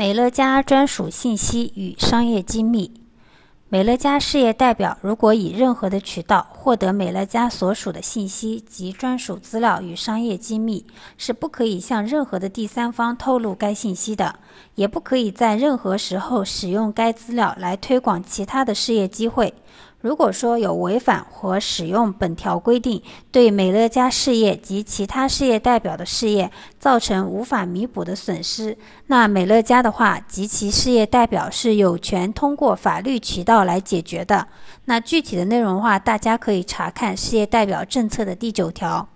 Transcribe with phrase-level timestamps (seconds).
[0.00, 3.02] 美乐家专属信息与商业机密。
[3.68, 10.86] 美乐家事业代表如果以任何的渠道获得美乐家所属的信息及专属资料与商业机密，
[11.18, 14.36] 是不可以向任何的第三方透露该信息的，
[14.74, 19.52] 也不可以在任何时候使用该资料来推广其他的事业机会。
[20.00, 28.78] 如果说有违反和使用本条规定，对美乐家事业及其他事业代表的事业造成无法弥补的损失，
[29.08, 34.46] 那美乐家的话及其事业代表是有权通过法律渠道来解决的。
[34.86, 39.06] 那具体的内容的话，大家可以查看事业代表政策的第九条。